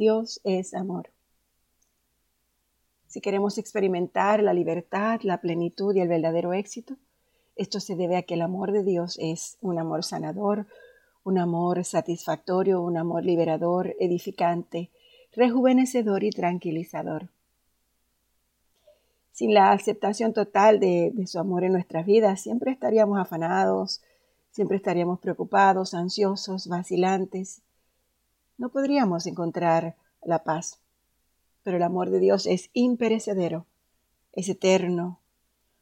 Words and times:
Dios 0.00 0.40
es 0.44 0.72
amor. 0.72 1.10
Si 3.06 3.20
queremos 3.20 3.58
experimentar 3.58 4.42
la 4.42 4.54
libertad, 4.54 5.20
la 5.24 5.42
plenitud 5.42 5.94
y 5.94 6.00
el 6.00 6.08
verdadero 6.08 6.54
éxito, 6.54 6.96
esto 7.54 7.80
se 7.80 7.96
debe 7.96 8.16
a 8.16 8.22
que 8.22 8.32
el 8.32 8.40
amor 8.40 8.72
de 8.72 8.82
Dios 8.82 9.18
es 9.20 9.58
un 9.60 9.78
amor 9.78 10.02
sanador, 10.02 10.66
un 11.22 11.36
amor 11.36 11.84
satisfactorio, 11.84 12.80
un 12.80 12.96
amor 12.96 13.26
liberador, 13.26 13.94
edificante, 14.00 14.88
rejuvenecedor 15.34 16.24
y 16.24 16.30
tranquilizador. 16.30 17.28
Sin 19.32 19.52
la 19.52 19.70
aceptación 19.70 20.32
total 20.32 20.80
de, 20.80 21.12
su 21.26 21.38
amor 21.38 21.62
en 21.62 21.72
nuestras 21.72 22.06
vidas, 22.06 22.40
siempre 22.40 22.72
estaríamos 22.72 23.18
afanados, 23.18 24.00
siempre 24.50 24.78
estaríamos 24.78 25.20
preocupados, 25.20 25.92
ansiosos, 25.92 26.68
vacilantes. 26.68 27.60
No 28.60 28.68
podríamos 28.68 29.26
encontrar 29.26 29.96
la 30.22 30.44
paz. 30.44 30.82
Pero 31.62 31.78
el 31.78 31.82
amor 31.82 32.10
de 32.10 32.20
Dios 32.20 32.44
es 32.44 32.68
imperecedero, 32.74 33.64
es 34.34 34.50
eterno. 34.50 35.18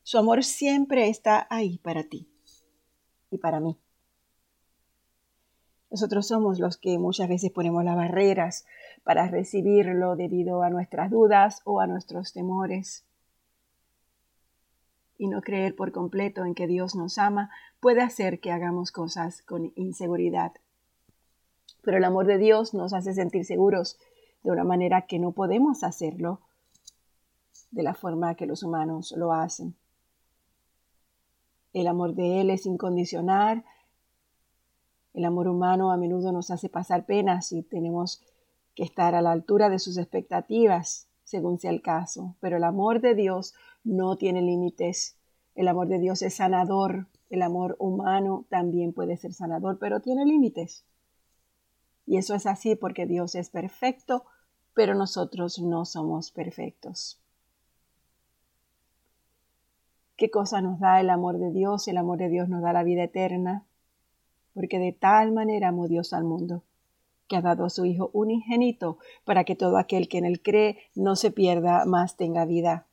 Su 0.05 0.17
amor 0.17 0.45
siempre 0.45 1.09
está 1.09 1.49
ahí 1.51 1.79
para 1.79 2.05
ti 2.05 2.29
y 3.33 3.39
para 3.39 3.59
mí. 3.59 3.81
Nosotros 5.91 6.29
somos 6.29 6.61
los 6.61 6.77
que 6.77 7.01
muchas 7.01 7.29
veces 7.29 7.51
ponemos 7.51 7.83
las 7.83 7.97
barreras 7.97 8.65
para 9.03 9.27
recibirlo 9.27 10.15
debido 10.15 10.63
a 10.63 10.71
nuestras 10.71 11.11
dudas 11.11 11.63
o 11.65 11.81
a 11.81 11.89
nuestros 11.89 12.33
temores. 12.33 13.05
Y 15.17 15.27
no 15.27 15.41
creer 15.41 15.75
por 15.75 15.91
completo 15.91 16.45
en 16.45 16.55
que 16.55 16.69
Dios 16.69 16.95
nos 16.95 17.19
ama 17.19 17.51
puede 17.81 18.03
hacer 18.03 18.39
que 18.39 18.53
hagamos 18.53 18.93
cosas 18.93 19.43
con 19.43 19.73
inseguridad. 19.75 20.53
Pero 21.83 21.97
el 21.97 22.05
amor 22.05 22.27
de 22.27 22.39
Dios 22.39 22.75
nos 22.75 22.93
hace 22.93 23.15
sentir 23.15 23.45
seguros 23.45 23.99
de 24.43 24.51
una 24.51 24.65
manera 24.65 25.03
que 25.03 25.19
no 25.19 25.33
podemos 25.33 25.85
hacerlo 25.85 26.41
de 27.71 27.83
la 27.83 27.95
forma 27.95 28.35
que 28.35 28.47
los 28.47 28.63
humanos 28.63 29.13
lo 29.17 29.33
hacen. 29.33 29.75
El 31.73 31.87
amor 31.87 32.15
de 32.15 32.41
Él 32.41 32.51
es 32.51 32.67
incondicional, 32.67 33.65
el 35.19 35.25
amor 35.25 35.49
humano 35.49 35.91
a 35.91 35.97
menudo 35.97 36.31
nos 36.33 36.51
hace 36.51 36.69
pasar 36.69 37.05
penas 37.05 37.51
y 37.53 37.63
tenemos 37.63 38.23
que 38.75 38.85
estar 38.85 39.17
a 39.17 39.23
la 39.23 39.33
altura 39.33 39.69
de 39.69 39.81
sus 39.81 39.99
expectativas, 39.99 41.09
según 41.25 41.59
sea 41.59 41.73
el 41.73 41.83
caso. 41.83 42.37
Pero 42.39 42.59
el 42.59 42.65
amor 42.65 43.01
de 43.01 43.17
Dios 43.17 43.55
no 43.83 44.17
tiene 44.17 44.43
límites. 44.43 45.17
El 45.57 45.67
amor 45.67 45.89
de 45.89 45.99
Dios 45.99 46.23
es 46.23 46.35
sanador. 46.35 47.09
El 47.31 47.43
amor 47.43 47.75
humano 47.81 48.45
también 48.49 48.93
puede 48.93 49.17
ser 49.17 49.33
sanador, 49.33 49.79
pero 49.81 49.99
tiene 49.99 50.25
límites. 50.25 50.85
Y 52.09 52.17
eso 52.17 52.35
es 52.35 52.47
así 52.47 52.75
porque 52.75 53.07
Dios 53.07 53.35
es 53.35 53.51
perfecto, 53.51 54.25
pero 54.75 54.95
nosotros 54.95 55.59
no 55.59 55.85
somos 55.85 56.31
perfectos. 56.31 57.21
¿Qué 60.17 60.31
cosa 60.31 60.61
nos 60.61 60.81
da 60.81 61.01
el 61.01 61.11
amor 61.11 61.39
de 61.39 61.53
Dios? 61.53 61.87
El 61.87 61.99
amor 61.99 62.19
de 62.19 62.29
Dios 62.29 62.49
nos 62.49 62.63
da 62.63 62.73
la 62.73 62.83
vida 62.83 63.05
eterna 63.05 63.65
porque 64.59 64.81
de 64.81 64.93
tal 64.93 65.31
manera 65.31 65.69
amó 65.69 65.87
Dios 65.87 66.13
al 66.13 66.25
mundo, 66.25 66.65
que 67.29 67.37
ha 67.37 67.41
dado 67.41 67.65
a 67.65 67.71
su 67.71 67.85
Hijo 67.85 68.11
unigénito, 68.13 68.99
para 69.25 69.45
que 69.45 69.55
todo 69.55 69.79
aquel 69.79 70.09
que 70.09 70.19
en 70.19 70.25
él 70.25 70.43
cree 70.43 70.79
no 70.97 71.15
se 71.15 71.31
pierda, 71.31 71.85
más 71.85 72.17
tenga 72.17 72.45
vida. 72.45 72.85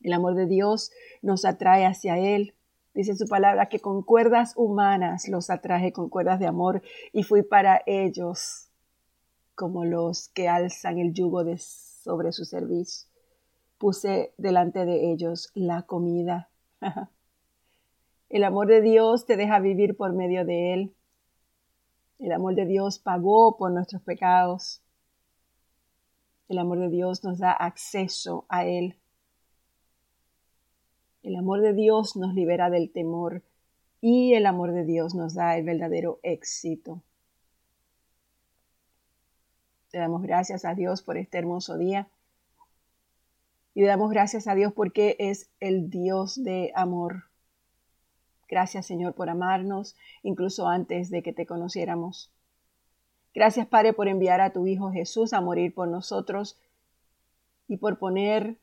El 0.00 0.12
amor 0.12 0.36
de 0.36 0.46
Dios 0.46 0.92
nos 1.22 1.44
atrae 1.44 1.86
hacia 1.86 2.18
Él. 2.18 2.54
Dice 2.98 3.14
su 3.14 3.28
palabra 3.28 3.68
que 3.68 3.78
con 3.78 4.02
cuerdas 4.02 4.54
humanas 4.56 5.28
los 5.28 5.50
atraje 5.50 5.92
con 5.92 6.08
cuerdas 6.08 6.40
de 6.40 6.48
amor 6.48 6.82
y 7.12 7.22
fui 7.22 7.44
para 7.44 7.80
ellos 7.86 8.72
como 9.54 9.84
los 9.84 10.30
que 10.30 10.48
alzan 10.48 10.98
el 10.98 11.14
yugo 11.14 11.44
sobre 11.58 12.32
su 12.32 12.44
servicio. 12.44 13.08
Puse 13.78 14.34
delante 14.36 14.84
de 14.84 15.12
ellos 15.12 15.52
la 15.54 15.82
comida. 15.82 16.50
El 18.30 18.42
amor 18.42 18.66
de 18.66 18.82
Dios 18.82 19.26
te 19.26 19.36
deja 19.36 19.60
vivir 19.60 19.96
por 19.96 20.12
medio 20.12 20.44
de 20.44 20.74
Él. 20.74 20.96
El 22.18 22.32
amor 22.32 22.56
de 22.56 22.66
Dios 22.66 22.98
pagó 22.98 23.56
por 23.56 23.70
nuestros 23.70 24.02
pecados. 24.02 24.82
El 26.48 26.58
amor 26.58 26.80
de 26.80 26.88
Dios 26.88 27.22
nos 27.22 27.38
da 27.38 27.52
acceso 27.52 28.44
a 28.48 28.66
Él. 28.66 28.97
El 31.28 31.36
amor 31.36 31.60
de 31.60 31.74
Dios 31.74 32.16
nos 32.16 32.32
libera 32.32 32.70
del 32.70 32.90
temor 32.90 33.42
y 34.00 34.32
el 34.32 34.46
amor 34.46 34.72
de 34.72 34.86
Dios 34.86 35.14
nos 35.14 35.34
da 35.34 35.58
el 35.58 35.62
verdadero 35.66 36.20
éxito. 36.22 37.02
Le 39.92 39.98
damos 39.98 40.22
gracias 40.22 40.64
a 40.64 40.72
Dios 40.72 41.02
por 41.02 41.18
este 41.18 41.36
hermoso 41.36 41.76
día 41.76 42.08
y 43.74 43.82
le 43.82 43.88
damos 43.88 44.10
gracias 44.10 44.48
a 44.48 44.54
Dios 44.54 44.72
porque 44.72 45.16
es 45.18 45.50
el 45.60 45.90
Dios 45.90 46.42
de 46.42 46.72
amor. 46.74 47.24
Gracias 48.48 48.86
Señor 48.86 49.12
por 49.12 49.28
amarnos, 49.28 49.96
incluso 50.22 50.66
antes 50.66 51.10
de 51.10 51.22
que 51.22 51.34
te 51.34 51.44
conociéramos. 51.44 52.32
Gracias 53.34 53.66
Padre 53.66 53.92
por 53.92 54.08
enviar 54.08 54.40
a 54.40 54.54
tu 54.54 54.66
Hijo 54.66 54.92
Jesús 54.92 55.34
a 55.34 55.42
morir 55.42 55.74
por 55.74 55.88
nosotros 55.88 56.58
y 57.66 57.76
por 57.76 57.98
poner 57.98 58.56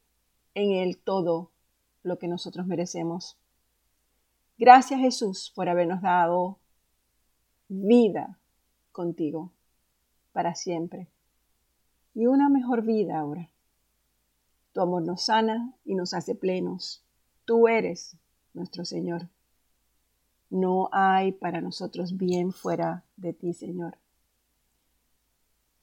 en 0.56 0.72
Él 0.72 0.98
todo 0.98 1.52
lo 2.06 2.20
que 2.20 2.28
nosotros 2.28 2.68
merecemos. 2.68 3.38
Gracias 4.58 5.00
Jesús 5.00 5.52
por 5.54 5.68
habernos 5.68 6.02
dado 6.02 6.60
vida 7.68 8.40
contigo 8.92 9.52
para 10.32 10.56
siempre 10.56 11.08
y 12.14 12.28
una 12.28 12.48
mejor 12.48 12.84
vida 12.84 13.20
ahora. 13.20 13.50
Tu 14.72 14.82
amor 14.82 15.04
nos 15.04 15.24
sana 15.24 15.74
y 15.84 15.96
nos 15.96 16.14
hace 16.14 16.36
plenos. 16.36 17.04
Tú 17.44 17.68
eres 17.68 18.18
nuestro 18.54 18.86
Señor. 18.86 19.28
No 20.50 20.90
hay 20.92 21.32
para 21.32 21.60
nosotros 21.60 22.18
bien 22.18 22.52
fuera 22.52 23.04
de 23.18 23.34
ti, 23.34 23.54
Señor. 23.54 23.98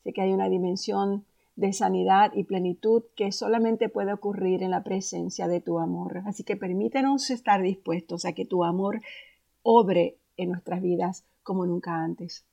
Sé 0.04 0.12
que 0.12 0.22
hay 0.22 0.32
una 0.32 0.48
dimensión 0.48 1.24
de 1.56 1.72
sanidad 1.72 2.32
y 2.34 2.44
plenitud 2.44 3.02
que 3.14 3.32
solamente 3.32 3.88
puede 3.88 4.12
ocurrir 4.12 4.62
en 4.62 4.70
la 4.70 4.82
presencia 4.82 5.48
de 5.48 5.60
tu 5.60 5.78
amor. 5.78 6.22
Así 6.26 6.44
que 6.44 6.56
permítenos 6.56 7.30
estar 7.30 7.62
dispuestos 7.62 8.24
a 8.24 8.32
que 8.32 8.44
tu 8.44 8.64
amor 8.64 9.00
obre 9.62 10.16
en 10.36 10.50
nuestras 10.50 10.80
vidas 10.80 11.24
como 11.42 11.66
nunca 11.66 12.02
antes. 12.02 12.44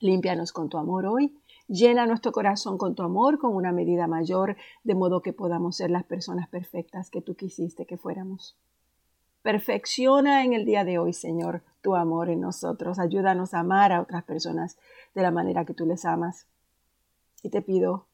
Límpianos 0.00 0.52
con 0.52 0.68
tu 0.68 0.78
amor 0.78 1.06
hoy. 1.06 1.36
Llena 1.68 2.06
nuestro 2.06 2.32
corazón 2.32 2.78
con 2.78 2.94
tu 2.94 3.02
amor 3.02 3.38
con 3.38 3.54
una 3.54 3.70
medida 3.70 4.06
mayor, 4.06 4.56
de 4.82 4.94
modo 4.94 5.22
que 5.22 5.32
podamos 5.32 5.76
ser 5.76 5.90
las 5.90 6.04
personas 6.04 6.48
perfectas 6.48 7.10
que 7.10 7.20
tú 7.20 7.36
quisiste 7.36 7.86
que 7.86 7.96
fuéramos. 7.96 8.56
Perfecciona 9.42 10.44
en 10.44 10.52
el 10.52 10.64
día 10.64 10.84
de 10.84 10.98
hoy, 10.98 11.12
Señor, 11.12 11.62
tu 11.80 11.94
amor 11.94 12.28
en 12.28 12.40
nosotros. 12.40 12.98
Ayúdanos 12.98 13.54
a 13.54 13.60
amar 13.60 13.92
a 13.92 14.00
otras 14.00 14.24
personas 14.24 14.78
de 15.14 15.22
la 15.22 15.30
manera 15.30 15.64
que 15.64 15.74
tú 15.74 15.86
les 15.86 16.04
amas. 16.04 16.46
Y 17.42 17.50
te 17.50 17.62
pido 17.62 18.06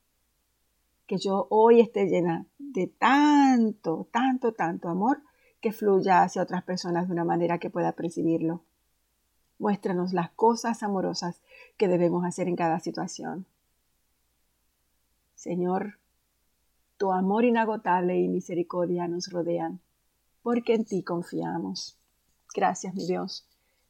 que 1.06 1.18
yo 1.18 1.46
hoy 1.50 1.80
esté 1.80 2.06
llena 2.06 2.46
de 2.58 2.86
tanto, 2.86 4.08
tanto, 4.10 4.52
tanto 4.52 4.88
amor 4.88 5.22
que 5.60 5.72
fluya 5.72 6.22
hacia 6.22 6.42
otras 6.42 6.62
personas 6.62 7.06
de 7.06 7.12
una 7.12 7.24
manera 7.24 7.58
que 7.58 7.70
pueda 7.70 7.92
percibirlo. 7.92 8.62
Muéstranos 9.58 10.12
las 10.12 10.30
cosas 10.30 10.82
amorosas 10.82 11.40
que 11.76 11.88
debemos 11.88 12.24
hacer 12.24 12.48
en 12.48 12.56
cada 12.56 12.80
situación. 12.80 13.46
Señor, 15.34 15.98
tu 16.98 17.12
amor 17.12 17.44
inagotable 17.44 18.18
y 18.18 18.28
misericordia 18.28 19.08
nos 19.08 19.30
rodean 19.30 19.80
porque 20.46 20.74
en 20.74 20.84
ti 20.84 21.02
confiamos. 21.02 21.98
Gracias, 22.54 22.94
mi 22.94 23.04
Dios. 23.04 23.48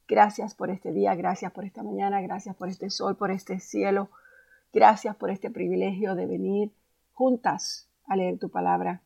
Gracias 0.09 0.55
por 0.55 0.71
este 0.71 0.93
día, 0.93 1.15
gracias 1.15 1.53
por 1.53 1.65
esta 1.65 1.83
mañana, 1.83 2.23
gracias 2.23 2.57
por 2.57 2.69
este 2.69 2.89
sol, 2.89 3.17
por 3.17 3.31
este 3.31 3.61
cielo. 3.61 4.09
Gracias 4.77 5.17
por 5.17 5.31
este 5.31 5.51
privilegio 5.51 6.15
de 6.15 6.27
venir 6.27 6.71
juntas 7.15 7.89
a 8.07 8.15
leer 8.15 8.39
tu 8.39 8.51
palabra. 8.51 9.01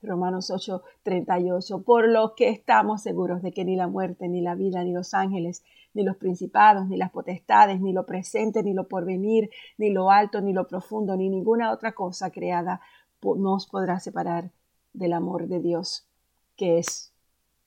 Romanos 0.00 0.52
8, 0.52 0.80
38, 1.02 1.82
por 1.82 2.06
lo 2.08 2.36
que 2.36 2.50
estamos 2.50 3.02
seguros 3.02 3.42
de 3.42 3.50
que 3.50 3.64
ni 3.64 3.74
la 3.74 3.88
muerte, 3.88 4.28
ni 4.28 4.42
la 4.42 4.54
vida, 4.54 4.84
ni 4.84 4.92
los 4.92 5.12
ángeles, 5.12 5.64
ni 5.92 6.04
los 6.04 6.16
principados, 6.18 6.86
ni 6.86 6.96
las 6.96 7.10
potestades, 7.10 7.80
ni 7.80 7.92
lo 7.92 8.06
presente, 8.06 8.62
ni 8.62 8.74
lo 8.74 8.86
porvenir, 8.86 9.50
ni 9.76 9.90
lo 9.90 10.12
alto, 10.12 10.40
ni 10.40 10.52
lo 10.52 10.68
profundo, 10.68 11.16
ni 11.16 11.28
ninguna 11.28 11.72
otra 11.72 11.96
cosa 11.96 12.30
creada 12.30 12.80
nos 13.22 13.66
podrá 13.66 13.98
separar 13.98 14.52
del 14.92 15.14
amor 15.14 15.48
de 15.48 15.58
Dios 15.58 16.06
que 16.54 16.78
es 16.78 17.12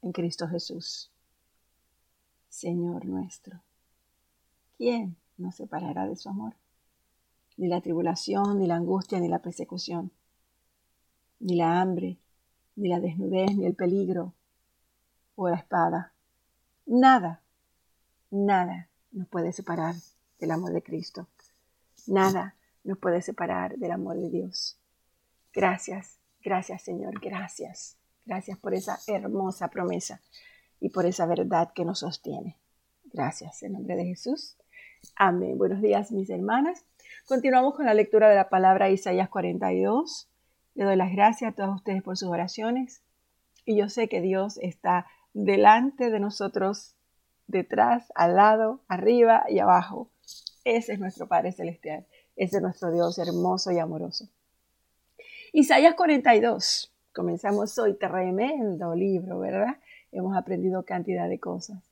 en 0.01 0.13
Cristo 0.13 0.47
Jesús. 0.47 1.11
Señor 2.47 3.05
nuestro, 3.05 3.59
¿quién 4.77 5.17
nos 5.37 5.55
separará 5.55 6.07
de 6.07 6.15
su 6.15 6.29
amor? 6.29 6.55
Ni 7.57 7.67
la 7.67 7.81
tribulación, 7.81 8.59
ni 8.59 8.67
la 8.67 8.75
angustia, 8.75 9.19
ni 9.19 9.27
la 9.27 9.39
persecución, 9.39 10.11
ni 11.39 11.55
la 11.55 11.81
hambre, 11.81 12.17
ni 12.75 12.89
la 12.89 12.99
desnudez, 12.99 13.55
ni 13.55 13.65
el 13.65 13.75
peligro 13.75 14.33
o 15.35 15.49
la 15.49 15.57
espada. 15.57 16.13
Nada, 16.85 17.41
nada 18.29 18.89
nos 19.11 19.27
puede 19.27 19.51
separar 19.51 19.95
del 20.39 20.51
amor 20.51 20.71
de 20.73 20.83
Cristo. 20.83 21.27
Nada 22.05 22.55
nos 22.83 22.97
puede 22.99 23.21
separar 23.21 23.77
del 23.77 23.91
amor 23.91 24.17
de 24.17 24.29
Dios. 24.29 24.77
Gracias, 25.53 26.19
gracias 26.41 26.83
Señor, 26.83 27.19
gracias. 27.19 27.97
Gracias 28.25 28.57
por 28.57 28.73
esa 28.73 28.99
hermosa 29.07 29.69
promesa 29.69 30.21
y 30.79 30.89
por 30.89 31.05
esa 31.05 31.25
verdad 31.25 31.71
que 31.73 31.85
nos 31.85 31.99
sostiene. 31.99 32.57
Gracias, 33.05 33.63
en 33.63 33.73
nombre 33.73 33.95
de 33.95 34.05
Jesús. 34.05 34.57
Amén. 35.15 35.57
Buenos 35.57 35.81
días, 35.81 36.11
mis 36.11 36.29
hermanas. 36.29 36.85
Continuamos 37.27 37.75
con 37.75 37.85
la 37.85 37.93
lectura 37.93 38.29
de 38.29 38.35
la 38.35 38.49
palabra 38.49 38.89
Isaías 38.89 39.29
42. 39.29 40.29
Le 40.75 40.83
doy 40.85 40.95
las 40.95 41.11
gracias 41.11 41.51
a 41.51 41.55
todos 41.55 41.75
ustedes 41.75 42.03
por 42.03 42.17
sus 42.17 42.29
oraciones. 42.29 43.01
Y 43.65 43.77
yo 43.77 43.89
sé 43.89 44.07
que 44.07 44.21
Dios 44.21 44.57
está 44.61 45.07
delante 45.33 46.09
de 46.09 46.19
nosotros, 46.19 46.95
detrás, 47.47 48.11
al 48.15 48.35
lado, 48.35 48.81
arriba 48.87 49.45
y 49.49 49.59
abajo. 49.59 50.09
Ese 50.63 50.93
es 50.93 50.99
nuestro 50.99 51.27
Padre 51.27 51.51
Celestial. 51.51 52.05
Ese 52.35 52.57
es 52.57 52.61
nuestro 52.61 52.91
Dios 52.91 53.17
hermoso 53.17 53.71
y 53.71 53.79
amoroso. 53.79 54.29
Isaías 55.53 55.95
42. 55.95 56.93
Comenzamos 57.13 57.77
hoy 57.79 57.97
tremendo 57.97 58.93
libro, 58.93 59.39
¿verdad? 59.39 59.77
Hemos 60.11 60.37
aprendido 60.37 60.83
cantidad 60.83 61.27
de 61.27 61.39
cosas. 61.39 61.86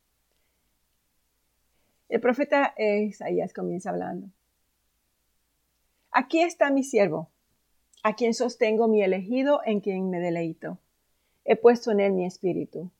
El 2.07 2.22
profeta 2.22 2.74
Isaías 2.78 3.54
comienza 3.54 3.90
hablando. 3.90 4.28
Aquí 6.12 6.42
está 6.42 6.69
mi 6.69 6.84
siervo, 6.84 7.30
a 8.04 8.16
quien 8.16 8.34
sostengo 8.34 8.88
mi 8.88 9.02
elegido, 9.02 9.62
en 9.66 9.81
quien 9.81 10.10
me 10.10 10.19
deleito. 10.19 10.78
He 11.44 11.56
puesto 11.56 11.92
en 11.92 12.00
él 12.00 12.13
mi 12.13 12.25
espíritu, 12.25 12.92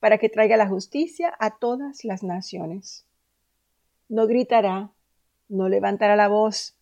para 0.00 0.18
que 0.18 0.28
traiga 0.28 0.56
la 0.56 0.66
justicia 0.66 1.34
a 1.38 1.58
todas 1.58 2.04
las 2.04 2.22
naciones. 2.22 3.06
No 4.08 4.26
gritará, 4.26 4.90
no 5.48 5.68
levantará 5.68 6.16
la 6.16 6.28
voz, 6.28 6.74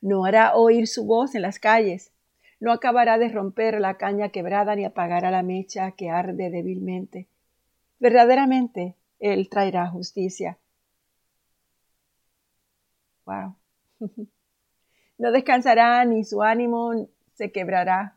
no 0.00 0.24
hará 0.24 0.56
oír 0.56 0.86
su 0.86 1.04
voz 1.04 1.34
en 1.34 1.42
las 1.42 1.58
calles, 1.58 2.12
no 2.58 2.72
acabará 2.72 3.16
de 3.16 3.28
romper 3.28 3.80
la 3.80 3.96
caña 3.96 4.28
quebrada 4.28 4.76
ni 4.76 4.84
apagará 4.84 5.30
la 5.30 5.42
mecha 5.42 5.92
que 5.92 6.10
arde 6.10 6.50
débilmente. 6.50 7.28
Verdaderamente, 7.98 8.94
Él 9.18 9.48
traerá 9.48 9.88
justicia. 9.88 10.58
No 15.18 15.32
descansará 15.32 16.02
ni 16.06 16.24
su 16.24 16.42
ánimo 16.42 17.06
se 17.34 17.52
quebrará 17.52 18.16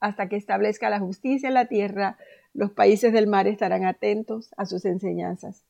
hasta 0.00 0.30
que 0.30 0.36
establezca 0.36 0.88
la 0.88 0.98
justicia 0.98 1.48
en 1.48 1.54
la 1.54 1.66
tierra. 1.66 2.16
Los 2.54 2.70
países 2.70 3.12
del 3.12 3.26
mar 3.26 3.46
estarán 3.46 3.84
atentos 3.84 4.48
a 4.56 4.64
sus 4.64 4.86
enseñanzas. 4.86 5.66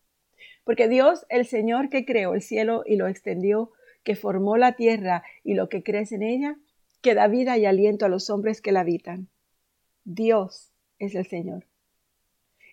Porque 0.62 0.87
Dios, 0.87 1.27
el 1.29 1.44
Señor 1.47 1.88
que 1.88 2.05
creó 2.05 2.35
el 2.35 2.43
cielo 2.43 2.85
y 2.87 2.94
lo 2.94 3.09
extendió, 3.09 3.73
que 4.05 4.15
formó 4.15 4.56
la 4.56 4.75
tierra 4.75 5.25
y 5.43 5.55
lo 5.55 5.69
que 5.69 5.83
crece 5.83 6.15
en 6.15 6.23
ella, 6.23 6.56
que 7.00 7.15
da 7.15 7.26
vida 7.26 7.59
y 7.59 7.67
aliento 7.67 8.06
a 8.06 8.09
los 8.09 8.31
hombres 8.31 8.61
que 8.61 8.71
la 8.71 8.81
habitan. 8.81 9.29
Dios 10.05 10.71
es 11.00 11.17
el 11.17 11.26
Señor. 11.26 11.67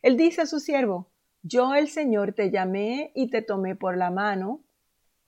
Él 0.03 0.17
dice 0.17 0.41
a 0.41 0.45
su 0.45 0.59
siervo, 0.59 1.09
yo 1.41 1.73
el 1.73 1.87
Señor 1.87 2.33
te 2.33 2.51
llamé 2.51 3.11
y 3.15 3.31
te 3.31 3.41
tomé 3.41 3.75
por 3.75 3.97
la 3.97 4.11
mano 4.11 4.61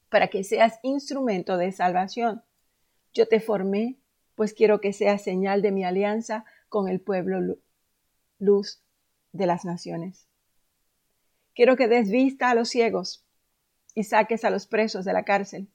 para 0.09 0.27
que 0.27 0.43
seas 0.43 0.79
instrumento 0.83 1.57
de 1.57 1.71
salvación. 1.71 2.43
Yo 3.13 3.27
te 3.27 3.39
formé, 3.39 3.99
pues 4.35 4.53
quiero 4.53 4.81
que 4.81 4.93
seas 4.93 5.23
señal 5.23 5.61
de 5.61 5.71
mi 5.71 5.83
alianza 5.83 6.45
con 6.67 6.87
el 6.87 6.99
pueblo 6.99 7.57
luz 8.39 8.81
de 9.31 9.45
las 9.45 9.65
naciones. 9.65 10.27
Quiero 11.55 11.75
que 11.75 11.87
des 11.87 12.09
vista 12.09 12.49
a 12.49 12.55
los 12.55 12.69
ciegos 12.69 13.25
y 13.93 14.03
saques 14.03 14.45
a 14.45 14.49
los 14.49 14.67
presos 14.67 15.05
de 15.05 15.13
la 15.13 15.23
cárcel. 15.23 15.67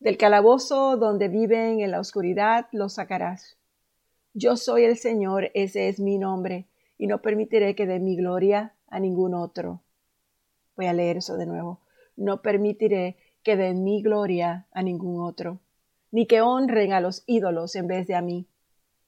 Del 0.00 0.18
calabozo 0.18 0.96
donde 0.96 1.28
viven 1.28 1.80
en 1.80 1.90
la 1.90 2.00
oscuridad 2.00 2.68
los 2.72 2.94
sacarás. 2.94 3.56
Yo 4.34 4.56
soy 4.56 4.84
el 4.84 4.98
Señor, 4.98 5.50
ese 5.54 5.88
es 5.88 6.00
mi 6.00 6.18
nombre, 6.18 6.68
y 6.98 7.06
no 7.06 7.22
permitiré 7.22 7.74
que 7.74 7.86
dé 7.86 8.00
mi 8.00 8.16
gloria 8.16 8.74
a 8.88 9.00
ningún 9.00 9.32
otro. 9.32 9.82
Voy 10.76 10.86
a 10.86 10.92
leer 10.92 11.18
eso 11.18 11.36
de 11.36 11.46
nuevo. 11.46 11.80
No 12.16 12.42
permitiré 12.42 13.16
que 13.46 13.54
den 13.54 13.84
mi 13.84 14.02
gloria 14.02 14.66
a 14.72 14.82
ningún 14.82 15.22
otro, 15.22 15.60
ni 16.10 16.26
que 16.26 16.40
honren 16.40 16.92
a 16.92 17.00
los 17.00 17.22
ídolos 17.26 17.76
en 17.76 17.86
vez 17.86 18.08
de 18.08 18.16
a 18.16 18.20
mí. 18.20 18.48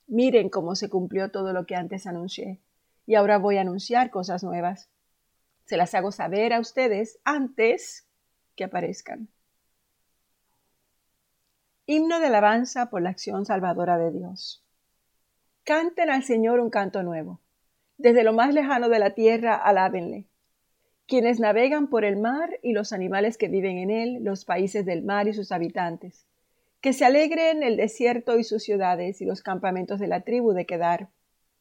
Miren 0.07 0.49
cómo 0.49 0.77
se 0.77 0.89
cumplió 0.89 1.33
todo 1.33 1.53
lo 1.53 1.67
que 1.67 1.75
antes 1.75 2.07
anuncié, 2.07 2.61
y 3.05 3.17
ahora 3.17 3.39
voy 3.39 3.57
a 3.57 3.63
anunciar 3.63 4.11
cosas 4.11 4.45
nuevas. 4.45 4.91
Se 5.65 5.77
las 5.77 5.93
hago 5.97 6.13
saber 6.13 6.53
a 6.53 6.61
ustedes 6.61 7.19
antes 7.25 8.07
que 8.55 8.63
aparezcan. 8.63 9.29
Himno 11.87 12.21
de 12.21 12.27
alabanza 12.27 12.91
por 12.91 13.03
la 13.03 13.11
acción 13.11 13.45
salvadora 13.45 13.99
de 13.99 14.13
Dios. 14.13 14.65
Canten 15.65 16.11
al 16.11 16.23
Señor 16.23 16.61
un 16.61 16.71
canto 16.71 17.03
nuevo. 17.03 17.41
Desde 17.97 18.23
lo 18.23 18.33
más 18.33 18.55
lejano 18.55 18.89
de 18.89 19.01
la 19.01 19.17
tierra, 19.17 19.57
alábenle. 19.57 20.28
Quienes 21.09 21.41
navegan 21.41 21.89
por 21.89 22.05
el 22.05 22.17
mar 22.17 22.61
y 22.63 22.73
los 22.73 22.93
animales 22.93 23.37
que 23.37 23.49
viven 23.49 23.79
en 23.79 23.91
él, 23.91 24.19
los 24.23 24.45
países 24.45 24.87
del 24.87 25.03
mar 25.03 25.27
y 25.27 25.33
sus 25.33 25.51
habitantes. 25.51 26.25
Que 26.81 26.93
se 26.93 27.05
alegren 27.05 27.65
el 27.65 27.77
desierto 27.77 28.39
y 28.39 28.45
sus 28.45 28.63
ciudades 28.63 29.21
y 29.21 29.25
los 29.25 29.43
campamentos 29.43 29.99
de 29.99 30.07
la 30.07 30.21
tribu 30.21 30.53
de 30.53 30.67
Kedar. 30.67 31.09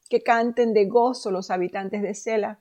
Que 0.08 0.22
canten 0.22 0.74
de 0.74 0.86
gozo 0.86 1.32
los 1.32 1.50
habitantes 1.50 2.04
de 2.04 2.14
Sela. 2.14 2.60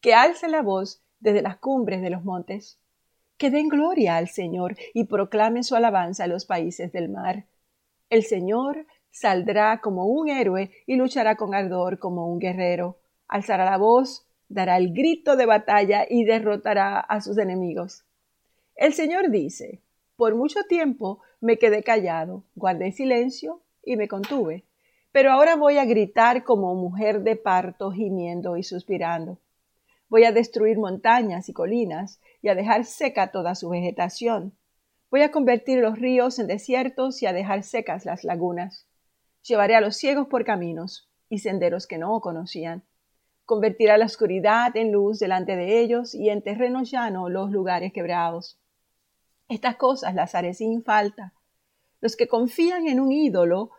Que 0.00 0.14
alcen 0.14 0.50
la 0.50 0.62
voz 0.62 1.04
desde 1.20 1.42
las 1.42 1.58
cumbres 1.58 2.02
de 2.02 2.10
los 2.10 2.24
montes 2.24 2.80
que 3.36 3.50
den 3.50 3.68
gloria 3.68 4.16
al 4.16 4.28
Señor 4.28 4.76
y 4.92 5.04
proclamen 5.04 5.64
su 5.64 5.74
alabanza 5.74 6.24
a 6.24 6.28
los 6.28 6.46
países 6.46 6.92
del 6.92 7.08
mar. 7.08 7.46
El 8.10 8.22
Señor 8.22 8.86
saldrá 9.10 9.80
como 9.80 10.06
un 10.06 10.28
héroe 10.28 10.70
y 10.86 10.96
luchará 10.96 11.36
con 11.36 11.54
ardor 11.54 11.98
como 11.98 12.28
un 12.28 12.38
guerrero. 12.38 12.98
Alzará 13.28 13.64
la 13.64 13.78
voz, 13.78 14.26
dará 14.54 14.76
el 14.76 14.94
grito 14.94 15.34
de 15.36 15.46
batalla 15.46 16.06
y 16.08 16.24
derrotará 16.24 17.00
a 17.00 17.20
sus 17.20 17.38
enemigos. 17.38 18.04
El 18.76 18.94
Señor 18.94 19.30
dice, 19.30 19.82
por 20.16 20.36
mucho 20.36 20.62
tiempo 20.68 21.20
me 21.40 21.58
quedé 21.58 21.82
callado, 21.82 22.44
guardé 22.54 22.92
silencio 22.92 23.62
y 23.82 23.96
me 23.96 24.06
contuve, 24.06 24.64
pero 25.10 25.32
ahora 25.32 25.56
voy 25.56 25.78
a 25.78 25.84
gritar 25.84 26.44
como 26.44 26.74
mujer 26.76 27.22
de 27.22 27.34
parto 27.34 27.90
gimiendo 27.90 28.56
y 28.56 28.62
suspirando. 28.62 29.38
Voy 30.08 30.22
a 30.22 30.30
destruir 30.30 30.78
montañas 30.78 31.48
y 31.48 31.52
colinas 31.52 32.20
y 32.40 32.48
a 32.48 32.54
dejar 32.54 32.84
seca 32.84 33.32
toda 33.32 33.56
su 33.56 33.68
vegetación. 33.70 34.56
Voy 35.10 35.22
a 35.22 35.32
convertir 35.32 35.80
los 35.80 35.98
ríos 35.98 36.38
en 36.38 36.46
desiertos 36.46 37.22
y 37.22 37.26
a 37.26 37.32
dejar 37.32 37.64
secas 37.64 38.04
las 38.04 38.22
lagunas. 38.22 38.86
Llevaré 39.42 39.74
a 39.74 39.80
los 39.80 39.96
ciegos 39.96 40.28
por 40.28 40.44
caminos 40.44 41.10
y 41.28 41.40
senderos 41.40 41.88
que 41.88 41.98
no 41.98 42.20
conocían. 42.20 42.84
Convertirá 43.44 43.98
la 43.98 44.06
oscuridad 44.06 44.74
en 44.76 44.92
luz 44.92 45.18
delante 45.18 45.56
de 45.56 45.80
ellos 45.80 46.14
y 46.14 46.30
en 46.30 46.42
terreno 46.42 46.82
llano 46.82 47.28
los 47.28 47.50
lugares 47.50 47.92
quebrados. 47.92 48.58
Estas 49.48 49.76
cosas 49.76 50.14
las 50.14 50.34
haré 50.34 50.54
sin 50.54 50.82
falta. 50.82 51.34
Los 52.00 52.16
que 52.16 52.26
confían 52.26 52.86
en 52.86 53.00
un 53.00 53.12
ídolo, 53.12 53.70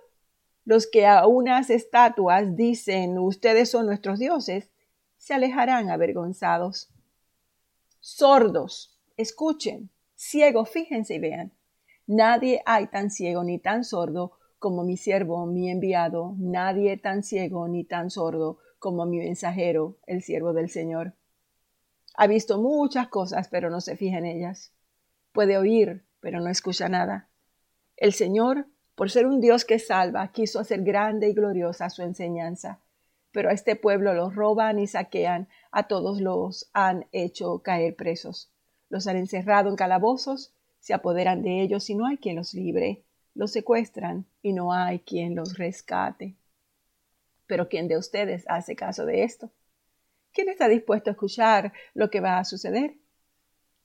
los 0.66 0.88
que 0.88 1.08
a 1.08 1.26
unas 1.26 1.70
estatuas 1.70 2.56
dicen 2.56 3.18
ustedes 3.18 3.70
son 3.72 3.88
nuestros 3.88 4.20
dioses, 4.20 4.72
se 5.18 5.34
alejarán 5.34 5.90
avergonzados. 5.90 6.90
Sordos, 8.00 9.00
escuchen, 9.18 9.90
ciegos, 10.14 10.70
fíjense 10.70 11.16
y 11.16 11.20
vean. 11.20 11.52
Nadie 12.06 12.62
hay 12.68 12.86
tan 12.88 13.10
ciego 13.10 13.44
ni 13.44 13.58
tan 13.58 13.84
sordo 13.84 14.34
como 14.60 14.84
mi 14.84 14.98
siervo, 14.98 15.46
mi 15.48 15.72
enviado, 15.72 16.36
nadie 16.38 16.98
tan 16.98 17.24
ciego 17.24 17.68
ni 17.68 17.84
tan 17.84 18.12
sordo 18.12 18.60
como 18.86 19.08
mi 19.08 19.18
mensajero, 19.18 19.98
el 20.06 20.22
siervo 20.22 20.54
del 20.54 20.70
Señor. 20.70 21.14
Ha 22.14 22.28
visto 22.28 22.62
muchas 22.62 23.08
cosas, 23.08 23.48
pero 23.48 23.72
no 23.72 23.82
se 23.82 23.98
fija 23.98 24.20
en 24.20 24.26
ellas. 24.26 24.72
Puede 25.32 25.58
oír, 25.58 26.06
pero 26.20 26.40
no 26.40 26.50
escucha 26.50 26.88
nada. 26.88 27.28
El 27.98 28.14
Señor, 28.14 28.68
por 28.94 29.10
ser 29.10 29.26
un 29.26 29.42
Dios 29.42 29.66
que 29.66 29.80
salva, 29.80 30.32
quiso 30.32 30.60
hacer 30.60 30.84
grande 30.84 31.30
y 31.30 31.34
gloriosa 31.34 31.90
su 31.90 32.04
enseñanza 32.04 32.80
pero 33.36 33.50
a 33.50 33.52
este 33.52 33.76
pueblo 33.76 34.14
los 34.14 34.34
roban 34.34 34.80
y 34.80 34.88
saquean, 34.88 35.50
a 35.70 35.90
todos 35.90 36.22
los 36.22 36.70
han 36.72 37.06
hecho 37.12 37.60
caer 37.60 37.98
presos. 37.98 38.50
Los 38.88 39.08
han 39.08 39.18
encerrado 39.18 39.70
en 39.70 39.76
calabozos, 39.76 40.54
se 40.80 40.94
apoderan 40.94 41.42
de 41.42 41.62
ellos 41.62 41.90
y 41.90 41.96
no 41.96 42.06
hay 42.06 42.16
quien 42.16 42.38
los 42.38 42.54
libre, 42.54 43.04
los 43.34 43.52
secuestran 43.52 44.26
y 44.42 44.54
no 44.54 44.72
hay 44.72 45.00
quien 45.00 45.36
los 45.36 45.58
rescate. 45.58 46.38
Pero 47.48 47.70
¿quién 47.70 47.88
de 47.88 47.98
ustedes 47.98 48.46
hace 48.48 48.76
caso 48.76 49.06
de 49.06 49.24
esto? 49.24 49.52
¿Quién 50.34 50.50
está 50.50 50.68
dispuesto 50.68 51.10
a 51.10 51.14
escuchar 51.14 51.74
lo 51.94 52.10
que 52.10 52.20
va 52.20 52.40
a 52.40 52.46
suceder? 52.46 52.96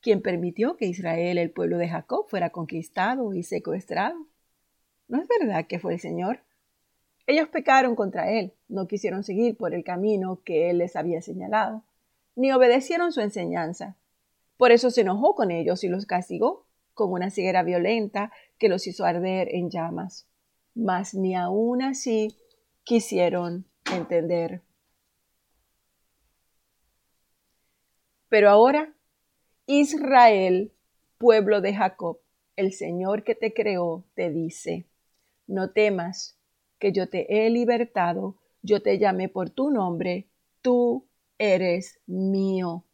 ¿Quién 0.01 0.23
permitió 0.23 0.77
que 0.77 0.87
Israel, 0.87 1.39
el 1.39 1.51
pueblo 1.51 1.79
de 1.79 1.89
Jacob, 1.89 2.27
fuera 2.29 2.51
conquistado 2.51 3.35
y 3.35 3.43
secuestrado? 3.43 4.27
¿No 5.09 5.21
es 5.21 5.29
verdad 5.29 5.67
que 5.67 5.79
fue 5.79 5.95
el 5.95 6.01
Señor? 6.01 6.41
Ellos 7.27 7.49
pecaron 7.49 7.95
contra 7.95 8.33
él, 8.33 8.55
no 8.69 8.89
quisieron 8.89 9.23
seguir 9.23 9.57
por 9.57 9.75
el 9.75 9.85
camino 9.85 10.41
que 10.45 10.71
él 10.71 10.79
les 10.79 10.97
había 10.97 11.23
señalado, 11.23 11.85
ni 12.35 12.51
obedecieron 12.51 13.13
su 13.13 13.21
enseñanza. 13.21 13.97
Por 14.57 14.73
eso 14.73 14.91
se 14.91 15.03
enojó 15.03 15.35
con 15.35 15.51
ellos 15.51 15.85
y 15.85 15.89
los 15.89 16.07
castigó 16.07 16.67
con 16.95 17.13
una 17.13 17.31
ceguera 17.31 17.63
violenta 17.63 18.33
que 18.59 18.69
los 18.69 18.87
hizo 18.87 19.05
arder 19.05 19.55
en 19.55 19.71
llamas. 19.71 20.27
Mas 20.75 21.15
ni 21.15 21.37
aun 21.37 21.83
así 21.83 22.35
quisieron 22.91 23.67
entender. 23.95 24.63
Pero 28.29 28.51
ahora, 28.51 28.93
Israel, 29.67 30.73
pueblo 31.17 31.61
de 31.61 31.73
Jacob, 31.73 32.19
el 32.57 32.73
Señor 32.73 33.23
que 33.23 33.37
te 33.37 33.55
creó, 33.55 34.03
te 34.15 34.31
dice, 34.31 34.89
no 35.47 35.71
temas, 35.71 36.37
que 36.81 36.91
yo 36.91 37.09
te 37.09 37.47
he 37.47 37.49
libertado, 37.51 38.41
yo 38.61 38.83
te 38.83 38.99
llamé 38.99 39.29
por 39.29 39.51
tu 39.51 39.71
nombre, 39.71 40.27
tú 40.61 41.07
eres 41.39 42.01
mío. 42.09 42.85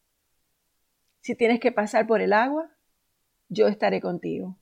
Si 1.21 1.33
tienes 1.33 1.59
que 1.59 1.71
pasar 1.71 2.05
por 2.05 2.21
el 2.21 2.33
agua, 2.33 2.69
yo 3.49 3.67
estaré 3.67 3.99
contigo. 3.99 4.59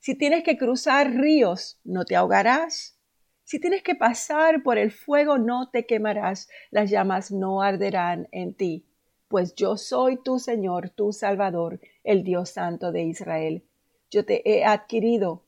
Si 0.00 0.18
tienes 0.18 0.42
que 0.42 0.58
cruzar 0.58 1.12
ríos, 1.12 1.78
no 1.84 2.04
te 2.04 2.16
ahogarás. 2.16 2.99
Si 3.50 3.58
tienes 3.58 3.82
que 3.82 3.96
pasar 3.96 4.62
por 4.62 4.78
el 4.78 4.92
fuego, 4.92 5.36
no 5.36 5.70
te 5.70 5.84
quemarás. 5.84 6.48
Las 6.70 6.88
llamas 6.88 7.32
no 7.32 7.62
arderán 7.62 8.28
en 8.30 8.54
ti, 8.54 8.86
pues 9.26 9.56
yo 9.56 9.76
soy 9.76 10.22
tu 10.22 10.38
Señor, 10.38 10.90
tu 10.90 11.12
Salvador, 11.12 11.80
el 12.04 12.22
Dios 12.22 12.50
Santo 12.50 12.92
de 12.92 13.02
Israel. 13.02 13.64
Yo 14.08 14.24
te 14.24 14.48
he 14.48 14.64
adquirido. 14.64 15.42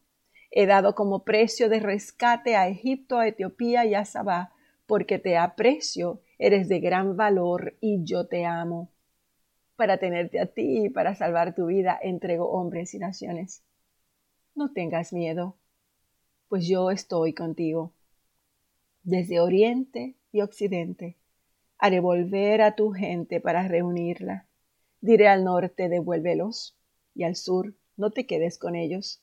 He 0.50 0.66
dado 0.66 0.96
como 0.96 1.22
precio 1.22 1.68
de 1.68 1.78
rescate 1.78 2.56
a 2.56 2.66
Egipto, 2.66 3.20
a 3.20 3.28
Etiopía 3.28 3.84
y 3.84 3.94
a 3.94 4.04
Sabá, 4.04 4.52
porque 4.86 5.20
te 5.20 5.36
aprecio, 5.36 6.22
eres 6.40 6.68
de 6.68 6.80
gran 6.80 7.16
valor 7.16 7.76
y 7.80 8.02
yo 8.02 8.26
te 8.26 8.44
amo 8.46 8.90
para 9.76 9.98
tenerte 9.98 10.40
a 10.40 10.46
ti 10.46 10.86
y 10.86 10.90
para 10.90 11.14
salvar 11.14 11.54
tu 11.54 11.66
vida, 11.66 12.00
entrego 12.02 12.50
hombres 12.50 12.94
y 12.94 12.98
naciones. 12.98 13.62
No 14.56 14.72
tengas 14.72 15.12
miedo, 15.12 15.56
pues 16.52 16.68
yo 16.68 16.90
estoy 16.90 17.32
contigo. 17.32 17.94
Desde 19.04 19.40
oriente 19.40 20.16
y 20.32 20.42
occidente 20.42 21.16
haré 21.78 21.98
volver 21.98 22.60
a 22.60 22.76
tu 22.76 22.90
gente 22.90 23.40
para 23.40 23.66
reunirla. 23.66 24.46
Diré 25.00 25.28
al 25.28 25.44
norte, 25.44 25.88
devuélvelos, 25.88 26.76
y 27.14 27.22
al 27.22 27.36
sur, 27.36 27.72
no 27.96 28.10
te 28.10 28.26
quedes 28.26 28.58
con 28.58 28.76
ellos. 28.76 29.22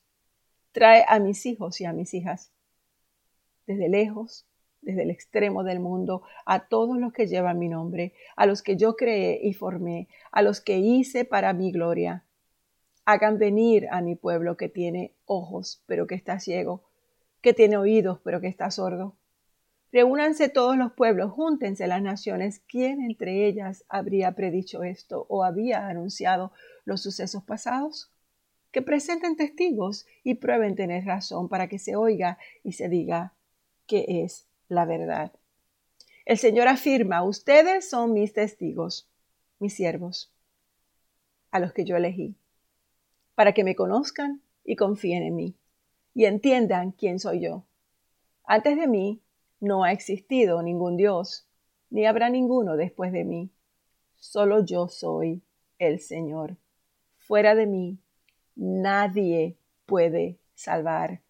Trae 0.71 1.05
a 1.07 1.19
mis 1.19 1.45
hijos 1.45 1.79
y 1.81 1.85
a 1.85 1.93
mis 1.93 2.15
hijas. 2.15 2.51
Desde 3.67 3.89
lejos 3.89 4.47
desde 4.81 5.03
el 5.03 5.11
extremo 5.11 5.63
del 5.63 5.79
mundo 5.79 6.23
a 6.47 6.67
todos 6.67 6.97
los 6.97 7.13
que 7.13 7.27
llevan 7.27 7.59
mi 7.59 7.69
nombre, 7.69 8.13
a 8.37 8.47
los 8.47 8.63
que 8.63 8.75
yo 8.75 8.95
creé 8.95 9.39
y 9.43 9.53
formé, 9.53 10.07
a 10.31 10.41
los 10.41 10.61
que 10.61 10.79
hice 10.79 11.25
para 11.25 11.53
mi 11.53 11.71
gloria. 11.71 12.25
Hagan 13.05 13.37
venir 13.37 13.87
a 13.91 14.01
mi 14.01 14.15
pueblo 14.15 14.57
que 14.57 14.67
tiene 14.67 15.13
ojos, 15.25 15.83
pero 15.85 16.07
que 16.07 16.15
está 16.15 16.39
ciego, 16.39 16.88
que 17.41 17.53
tiene 17.53 17.77
oídos, 17.77 18.19
pero 18.23 18.41
que 18.41 18.47
está 18.47 18.69
sordo. 18.71 19.15
Reúnanse 19.91 20.49
todos 20.49 20.77
los 20.77 20.93
pueblos, 20.93 21.31
júntense 21.31 21.87
las 21.87 22.01
naciones. 22.01 22.61
¿Quién 22.67 23.01
entre 23.01 23.47
ellas 23.47 23.85
habría 23.89 24.33
predicho 24.33 24.83
esto 24.83 25.25
o 25.29 25.43
había 25.43 25.87
anunciado 25.87 26.51
los 26.85 27.01
sucesos 27.01 27.43
pasados? 27.43 28.11
Que 28.71 28.83
presenten 28.83 29.35
testigos 29.35 30.05
y 30.23 30.35
prueben 30.35 30.75
tener 30.75 31.05
razón 31.05 31.49
para 31.49 31.67
que 31.67 31.79
se 31.79 31.95
oiga 31.95 32.37
y 32.63 32.73
se 32.73 32.87
diga 32.87 33.33
que 33.87 34.23
es 34.23 34.45
la 34.67 34.85
verdad. 34.85 35.31
El 36.25 36.37
Señor 36.37 36.67
afirma, 36.67 37.23
ustedes 37.23 37.89
son 37.89 38.13
mis 38.13 38.33
testigos, 38.33 39.09
mis 39.57 39.73
siervos, 39.73 40.31
a 41.49 41.59
los 41.59 41.73
que 41.73 41.85
yo 41.85 41.95
elegí, 41.97 42.35
para 43.33 43.53
que 43.53 43.63
me 43.63 43.75
conozcan 43.75 44.41
y 44.63 44.75
confíen 44.75 45.23
en 45.23 45.35
mí 45.35 45.55
y 46.13 46.25
entiendan 46.25 46.91
quién 46.91 47.19
soy 47.19 47.41
yo. 47.41 47.65
Antes 48.43 48.77
de 48.77 48.87
mí 48.87 49.21
no 49.59 49.83
ha 49.83 49.91
existido 49.91 50.61
ningún 50.61 50.97
Dios, 50.97 51.47
ni 51.89 52.05
habrá 52.05 52.29
ninguno 52.29 52.77
después 52.77 53.11
de 53.11 53.23
mí. 53.23 53.51
Solo 54.15 54.65
yo 54.65 54.87
soy 54.87 55.41
el 55.77 55.99
Señor. 55.99 56.57
Fuera 57.17 57.55
de 57.55 57.65
mí 57.65 57.99
nadie 58.55 59.55
puede 59.85 60.37
salvar. 60.53 61.21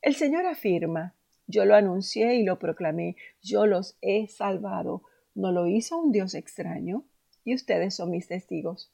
El 0.00 0.14
Señor 0.14 0.46
afirma, 0.46 1.14
yo 1.46 1.64
lo 1.64 1.74
anuncié 1.74 2.36
y 2.36 2.42
lo 2.42 2.58
proclamé. 2.58 3.16
Yo 3.42 3.66
los 3.66 3.96
he 4.00 4.28
salvado. 4.28 5.02
¿No 5.34 5.52
lo 5.52 5.66
hizo 5.66 5.98
un 5.98 6.12
Dios 6.12 6.34
extraño? 6.34 7.04
Y 7.44 7.54
ustedes 7.54 7.94
son 7.94 8.10
mis 8.10 8.28
testigos. 8.28 8.90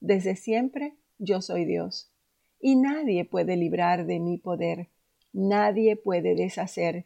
Desde 0.00 0.36
siempre 0.36 0.94
yo 1.18 1.42
soy 1.42 1.64
Dios. 1.64 2.10
Y 2.60 2.76
nadie 2.76 3.24
puede 3.24 3.56
librar 3.56 4.06
de 4.06 4.18
mi 4.18 4.38
poder. 4.38 4.88
Nadie 5.32 5.96
puede 5.96 6.34
deshacer 6.34 7.04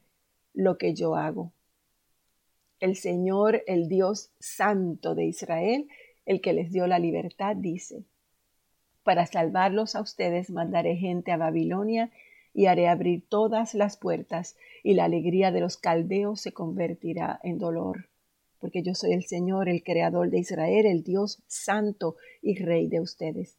lo 0.54 0.78
que 0.78 0.94
yo 0.94 1.16
hago. 1.16 1.52
El 2.80 2.96
Señor, 2.96 3.62
el 3.66 3.88
Dios 3.88 4.30
santo 4.38 5.14
de 5.14 5.26
Israel, 5.26 5.88
el 6.26 6.40
que 6.40 6.52
les 6.52 6.72
dio 6.72 6.86
la 6.86 6.98
libertad, 6.98 7.56
dice, 7.56 8.04
para 9.02 9.26
salvarlos 9.26 9.96
a 9.96 10.00
ustedes 10.00 10.50
mandaré 10.50 10.96
gente 10.96 11.32
a 11.32 11.36
Babilonia 11.36 12.10
y 12.54 12.66
haré 12.66 12.88
abrir 12.88 13.24
todas 13.28 13.74
las 13.74 13.96
puertas, 13.96 14.56
y 14.84 14.94
la 14.94 15.04
alegría 15.04 15.50
de 15.50 15.60
los 15.60 15.76
caldeos 15.76 16.40
se 16.40 16.52
convertirá 16.52 17.40
en 17.42 17.58
dolor. 17.58 18.08
Porque 18.60 18.82
yo 18.82 18.94
soy 18.94 19.12
el 19.12 19.24
Señor, 19.24 19.68
el 19.68 19.82
Creador 19.82 20.30
de 20.30 20.38
Israel, 20.38 20.86
el 20.86 21.02
Dios 21.02 21.42
santo 21.46 22.16
y 22.42 22.56
Rey 22.56 22.88
de 22.88 23.00
ustedes. 23.00 23.56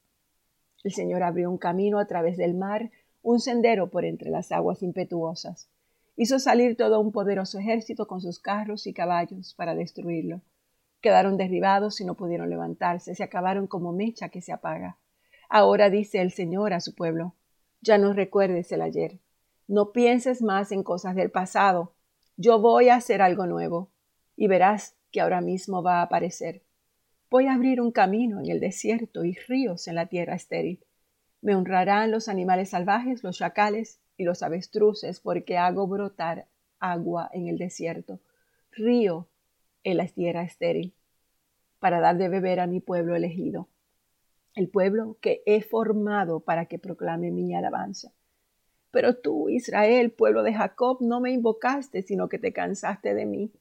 El 0.83 0.93
Señor 0.93 1.23
abrió 1.23 1.49
un 1.49 1.57
camino 1.57 1.99
a 1.99 2.07
través 2.07 2.37
del 2.37 2.53
mar, 2.53 2.91
un 3.21 3.39
sendero 3.39 3.89
por 3.89 4.05
entre 4.05 4.29
las 4.29 4.51
aguas 4.51 4.83
impetuosas. 4.83 5.69
Hizo 6.15 6.39
salir 6.39 6.75
todo 6.75 6.99
un 6.99 7.11
poderoso 7.11 7.57
ejército 7.57 8.05
con 8.05 8.21
sus 8.21 8.39
carros 8.39 8.85
y 8.85 8.93
caballos 8.93 9.55
para 9.55 9.75
destruirlo. 9.75 10.41
Quedaron 11.01 11.37
derribados 11.37 11.99
y 12.01 12.05
no 12.05 12.15
pudieron 12.15 12.49
levantarse, 12.49 13.15
se 13.15 13.23
acabaron 13.23 13.65
como 13.67 13.93
mecha 13.93 14.29
que 14.29 14.41
se 14.41 14.51
apaga. 14.51 14.97
Ahora 15.49 15.89
dice 15.89 16.21
el 16.21 16.31
Señor 16.31 16.73
a 16.73 16.79
su 16.79 16.95
pueblo, 16.95 17.35
ya 17.81 17.97
no 17.97 18.13
recuerdes 18.13 18.71
el 18.71 18.81
ayer. 18.81 19.19
No 19.67 19.91
pienses 19.91 20.41
más 20.41 20.71
en 20.71 20.83
cosas 20.83 21.15
del 21.15 21.31
pasado. 21.31 21.93
Yo 22.37 22.59
voy 22.59 22.89
a 22.89 22.95
hacer 22.95 23.21
algo 23.21 23.45
nuevo 23.47 23.91
y 24.35 24.47
verás 24.47 24.95
que 25.11 25.21
ahora 25.21 25.41
mismo 25.41 25.83
va 25.83 25.99
a 25.99 26.03
aparecer. 26.03 26.63
Voy 27.33 27.47
a 27.47 27.55
abrir 27.55 27.81
un 27.81 27.91
camino 27.91 28.39
en 28.39 28.51
el 28.51 28.59
desierto 28.59 29.25
y 29.25 29.33
ríos 29.33 29.87
en 29.87 29.95
la 29.95 30.05
tierra 30.05 30.35
estéril. 30.35 30.85
Me 31.41 31.55
honrarán 31.55 32.11
los 32.11 32.29
animales 32.29 32.69
salvajes, 32.69 33.23
los 33.23 33.39
chacales 33.39 33.99
y 34.17 34.23
los 34.23 34.43
avestruces, 34.43 35.19
porque 35.19 35.57
hago 35.57 35.87
brotar 35.87 36.45
agua 36.77 37.31
en 37.33 37.47
el 37.47 37.57
desierto, 37.57 38.19
río 38.69 39.29
en 39.83 39.97
la 39.97 40.05
tierra 40.05 40.43
estéril, 40.43 40.93
para 41.79 41.99
dar 42.01 42.19
de 42.19 42.29
beber 42.29 42.59
a 42.59 42.67
mi 42.67 42.81
pueblo 42.81 43.15
elegido 43.15 43.67
el 44.53 44.69
pueblo 44.69 45.17
que 45.19 45.41
he 45.47 45.63
formado 45.63 46.41
para 46.41 46.67
que 46.67 46.77
proclame 46.77 47.31
mi 47.31 47.55
alabanza. 47.55 48.13
Pero 48.91 49.15
tú, 49.15 49.49
Israel, 49.49 50.11
pueblo 50.11 50.43
de 50.43 50.53
Jacob, 50.53 50.99
no 51.01 51.19
me 51.19 51.31
invocaste, 51.31 52.03
sino 52.03 52.29
que 52.29 52.37
te 52.37 52.53
cansaste 52.53 53.15
de 53.15 53.25
mí. 53.25 53.51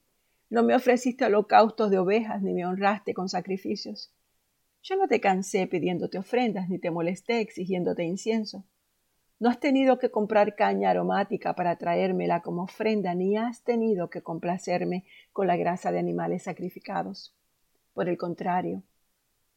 No 0.53 0.61
me 0.61 0.75
ofreciste 0.75 1.25
holocaustos 1.25 1.89
de 1.89 1.97
ovejas, 1.97 2.43
ni 2.43 2.53
me 2.53 2.63
honraste 2.63 3.15
con 3.15 3.27
sacrificios. 3.27 4.13
Yo 4.83 4.95
no 4.97 5.07
te 5.07 5.19
cansé 5.19 5.65
pidiéndote 5.65 6.19
ofrendas, 6.19 6.69
ni 6.69 6.77
te 6.77 6.91
molesté 6.91 7.39
exigiéndote 7.39 8.03
incienso. 8.03 8.63
No 9.39 9.49
has 9.49 9.59
tenido 9.59 9.97
que 9.97 10.11
comprar 10.11 10.55
caña 10.55 10.91
aromática 10.91 11.55
para 11.55 11.77
traérmela 11.77 12.43
como 12.43 12.61
ofrenda, 12.61 13.15
ni 13.15 13.35
has 13.35 13.63
tenido 13.63 14.11
que 14.11 14.21
complacerme 14.21 15.05
con 15.31 15.47
la 15.47 15.57
grasa 15.57 15.91
de 15.91 15.97
animales 15.97 16.43
sacrificados. 16.43 17.35
Por 17.95 18.07
el 18.07 18.19
contrario, 18.19 18.83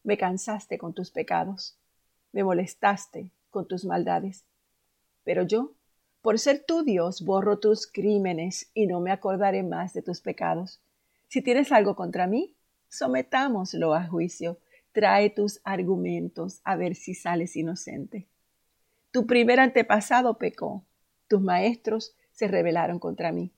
me 0.03 0.17
cansaste 0.17 0.79
con 0.79 0.95
tus 0.95 1.11
pecados, 1.11 1.79
me 2.33 2.43
molestaste 2.43 3.33
con 3.51 3.69
tus 3.69 3.85
maldades. 3.85 4.47
Pero 5.25 5.43
yo, 5.43 5.75
por 6.23 6.39
ser 6.39 6.65
tu 6.65 6.85
Dios, 6.85 7.23
borro 7.23 7.59
tus 7.59 7.87
crímenes 7.87 8.71
y 8.73 8.87
no 8.87 9.01
me 9.01 9.11
acordaré 9.11 9.63
más 9.63 9.93
de 9.93 10.01
tus 10.01 10.23
pecados. 10.23 10.81
Si 11.29 11.43
tienes 11.43 11.73
algo 11.73 11.97
contra 11.97 12.27
mí, 12.27 12.57
sometámoslo 12.89 13.95
a 13.95 14.07
juicio. 14.07 14.61
Trae 14.93 15.31
tus 15.31 15.61
argumentos 15.65 16.61
a 16.65 16.77
ver 16.77 16.95
si 16.95 17.15
sales 17.15 17.57
inocente. 17.57 18.29
Tu 19.11 19.27
primer 19.27 19.61
antepasado 19.61 20.39
pecó, 20.39 20.87
tus 21.29 21.41
maestros 21.41 22.17
se 22.33 22.49
rebelaron 22.49 22.99
contra 22.99 23.33
mí. 23.33 23.53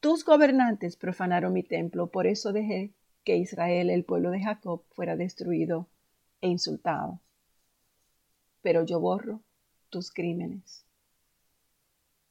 Tus 0.00 0.24
gobernantes 0.24 0.96
profanaron 0.96 1.52
mi 1.52 1.62
templo, 1.62 2.08
por 2.08 2.26
eso 2.26 2.52
dejé 2.52 2.92
que 3.24 3.36
Israel, 3.36 3.90
el 3.90 4.04
pueblo 4.04 4.30
de 4.30 4.42
Jacob, 4.42 4.82
fuera 4.90 5.16
destruido 5.16 5.88
e 6.40 6.48
insultado. 6.48 7.20
Pero 8.62 8.84
yo 8.84 8.98
borro 8.98 9.42
tus 9.90 10.10
crímenes 10.10 10.84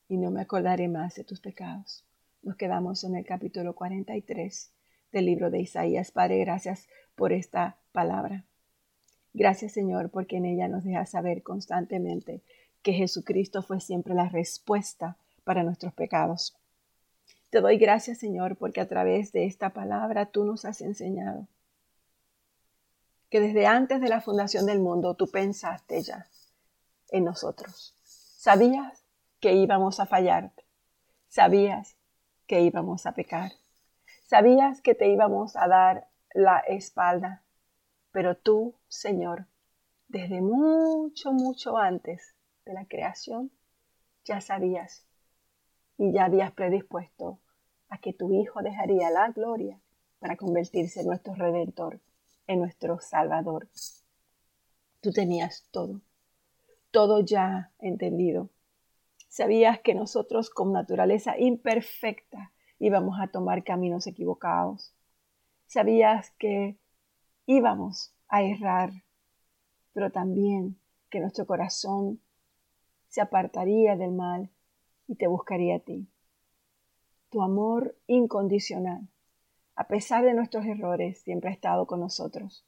y 0.10 0.18
no 0.18 0.32
me 0.32 0.42
acordaré 0.42 0.90
más 0.90 1.16
de 1.16 1.24
tus 1.24 1.40
pecados. 1.40 2.04
Nos 2.44 2.56
quedamos 2.56 3.04
en 3.04 3.16
el 3.16 3.24
capítulo 3.24 3.76
43 3.76 4.72
del 5.12 5.26
libro 5.28 5.52
de 5.52 5.60
Isaías. 5.60 6.10
Padre, 6.10 6.40
gracias 6.40 6.88
por 7.14 7.34
esta 7.34 7.78
palabra. 7.92 8.46
Gracias 9.32 9.74
Señor 9.74 10.10
porque 10.10 10.38
en 10.38 10.46
ella 10.46 10.68
nos 10.68 10.84
deja 10.84 11.06
saber 11.06 11.44
constantemente 11.44 12.42
que 12.82 12.94
Jesucristo 12.94 13.62
fue 13.62 13.80
siempre 13.80 14.16
la 14.16 14.28
respuesta 14.28 15.18
para 15.44 15.62
nuestros 15.62 15.94
pecados. 15.94 16.58
Te 17.52 17.62
doy 17.62 17.78
gracias 17.78 18.18
Señor 18.18 18.58
porque 18.58 18.82
a 18.82 18.88
través 18.88 19.32
de 19.32 19.46
esta 19.46 19.70
palabra 19.70 20.26
tú 20.26 20.44
nos 20.44 20.66
has 20.66 20.82
enseñado 20.82 21.48
que 23.30 23.40
desde 23.40 23.68
antes 23.68 24.02
de 24.02 24.10
la 24.10 24.20
fundación 24.20 24.66
del 24.66 24.80
mundo 24.80 25.14
tú 25.14 25.28
pensaste 25.28 26.02
ya 26.02 26.28
en 27.12 27.24
nosotros. 27.24 27.96
Sabías 28.04 29.06
que 29.40 29.54
íbamos 29.54 30.00
a 30.00 30.08
fallar. 30.08 30.52
Sabías 31.30 31.96
que 32.52 32.60
íbamos 32.60 33.06
a 33.06 33.14
pecar. 33.14 33.54
Sabías 34.28 34.82
que 34.82 34.94
te 34.94 35.08
íbamos 35.08 35.56
a 35.56 35.70
dar 35.70 36.10
la 36.34 36.60
espalda. 36.60 37.46
Pero 38.12 38.36
tú, 38.36 38.76
Señor, 38.90 39.46
desde 40.10 40.42
mucho, 40.42 41.32
mucho 41.32 41.78
antes 41.78 42.36
de 42.66 42.74
la 42.74 42.84
creación, 42.84 43.52
ya 44.26 44.42
sabías 44.42 45.06
y 45.98 46.12
ya 46.12 46.26
habías 46.26 46.52
predispuesto 46.52 47.40
a 47.88 48.00
que 48.00 48.12
tu 48.12 48.34
Hijo 48.34 48.62
dejaría 48.62 49.10
la 49.12 49.30
gloria 49.30 49.80
para 50.20 50.36
convertirse 50.36 51.00
en 51.00 51.08
nuestro 51.08 51.34
redentor 51.36 52.02
en 52.48 52.60
nuestro 52.60 53.00
Salvador. 53.00 53.70
Tú 55.00 55.14
tenías 55.14 55.70
todo, 55.72 56.02
todo 56.92 57.22
ya 57.22 57.72
entendido. 57.80 58.50
Sabías 59.32 59.80
que 59.80 59.96
nosotros 59.96 60.50
con 60.50 60.74
naturaleza 60.74 61.40
imperfecta 61.40 62.52
íbamos 62.80 63.18
a 63.22 63.28
tomar 63.28 63.64
caminos 63.64 64.06
equivocados. 64.06 64.94
Sabías 65.66 66.32
que 66.38 66.78
íbamos 67.46 68.14
a 68.28 68.44
errar, 68.44 68.92
pero 69.94 70.12
también 70.12 70.78
que 71.10 71.22
nuestro 71.22 71.46
corazón 71.46 72.20
se 73.08 73.22
apartaría 73.22 73.96
del 73.96 74.12
mal 74.12 74.52
y 75.08 75.16
te 75.16 75.28
buscaría 75.28 75.78
a 75.78 75.80
ti. 75.80 76.10
Tu 77.30 77.42
amor 77.42 77.96
incondicional 78.08 79.08
a 79.82 79.88
pesar 79.88 80.24
de 80.24 80.36
nuestros 80.36 80.66
errores, 80.68 81.20
siempre 81.22 81.50
ha 81.50 81.54
estado 81.54 81.88
con 81.88 82.00
nosotros. 82.00 82.64